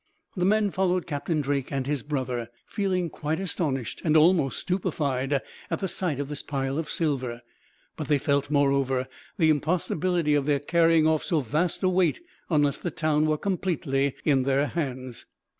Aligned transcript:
The 0.35 0.45
men 0.45 0.71
followed 0.71 1.05
Captain 1.05 1.41
Drake 1.41 1.71
and 1.71 1.85
his 1.85 2.01
brother, 2.01 2.49
feeling 2.65 3.11
quite 3.11 3.39
astonished, 3.39 4.01
and 4.03 4.17
almost 4.17 4.57
stupefied 4.57 5.33
at 5.69 5.77
the 5.79 5.87
sight 5.87 6.19
of 6.19 6.27
this 6.27 6.41
pile 6.41 6.79
of 6.79 6.89
silver; 6.89 7.43
but 7.97 8.07
they 8.07 8.17
felt, 8.17 8.49
moreover, 8.49 9.07
the 9.37 9.51
impossibility 9.51 10.33
of 10.33 10.47
their 10.47 10.59
carrying 10.59 11.05
off 11.05 11.23
so 11.23 11.41
vast 11.41 11.83
a 11.83 11.89
weight, 11.89 12.19
unless 12.49 12.79
the 12.79 12.89
town 12.89 13.27
were 13.27 13.37
completely 13.37 14.15
in 14.25 14.41
their 14.41 14.65
hands. 14.65 15.27